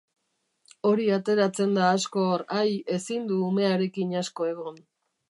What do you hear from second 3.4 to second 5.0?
umearekin asko egon.